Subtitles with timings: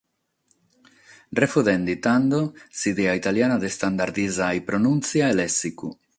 [1.41, 2.39] Refudende, tando,
[2.79, 5.87] s’idea italiana de standardizare pronùntzia e lèssicu.